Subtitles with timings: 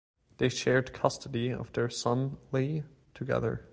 [0.39, 3.67] They shared custody of their son Lee together.